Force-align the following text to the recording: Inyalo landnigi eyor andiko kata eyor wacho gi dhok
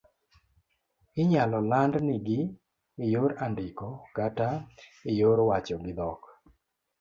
Inyalo 1.21 1.59
landnigi 1.71 2.39
eyor 3.05 3.31
andiko 3.45 3.87
kata 4.15 4.49
eyor 5.11 5.37
wacho 5.49 5.75
gi 5.83 5.91
dhok 5.97 6.21